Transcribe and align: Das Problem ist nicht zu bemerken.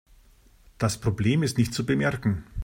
Das 0.79 0.99
Problem 0.99 1.43
ist 1.43 1.59
nicht 1.59 1.75
zu 1.75 1.85
bemerken. 1.85 2.43